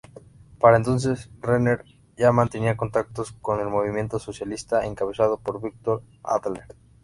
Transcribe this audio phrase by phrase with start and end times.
[0.59, 1.85] Para entonces Renner
[2.17, 6.65] ya mantenía contactos con el movimiento socialista encabezado por Victor Adler.